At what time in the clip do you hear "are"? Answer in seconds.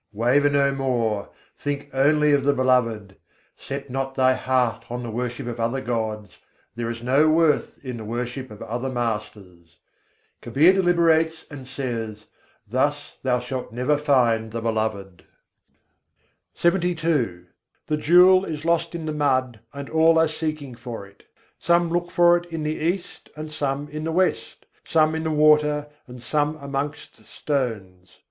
20.17-20.27